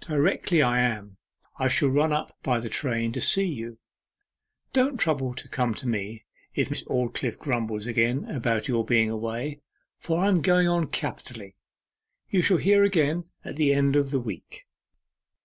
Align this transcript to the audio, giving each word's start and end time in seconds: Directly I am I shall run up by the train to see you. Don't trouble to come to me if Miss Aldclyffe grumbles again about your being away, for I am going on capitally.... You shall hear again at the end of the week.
Directly 0.00 0.62
I 0.62 0.80
am 0.80 1.16
I 1.60 1.68
shall 1.68 1.90
run 1.90 2.12
up 2.12 2.36
by 2.42 2.58
the 2.58 2.68
train 2.68 3.12
to 3.12 3.20
see 3.20 3.46
you. 3.46 3.78
Don't 4.72 4.98
trouble 4.98 5.32
to 5.36 5.48
come 5.48 5.74
to 5.74 5.86
me 5.86 6.24
if 6.56 6.70
Miss 6.70 6.82
Aldclyffe 6.88 7.38
grumbles 7.38 7.86
again 7.86 8.24
about 8.24 8.66
your 8.66 8.84
being 8.84 9.10
away, 9.10 9.60
for 9.96 10.18
I 10.24 10.26
am 10.26 10.42
going 10.42 10.66
on 10.66 10.88
capitally.... 10.88 11.54
You 12.28 12.42
shall 12.42 12.56
hear 12.56 12.82
again 12.82 13.26
at 13.44 13.54
the 13.54 13.72
end 13.72 13.94
of 13.94 14.10
the 14.10 14.18
week. 14.20 14.66